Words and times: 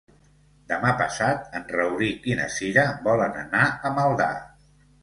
Demà 0.71 0.93
passat 1.01 1.45
en 1.59 1.69
Rauric 1.75 2.27
i 2.33 2.39
na 2.43 2.49
Cira 2.57 2.87
volen 3.11 3.39
anar 3.47 3.65
a 3.91 3.97
Maldà. 4.01 4.33